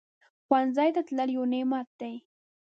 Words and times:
ښوونځی 0.45 0.89
ته 0.95 1.01
تلل 1.07 1.29
یو 1.37 1.43
نعمت 1.53 1.87
دی 1.99 2.15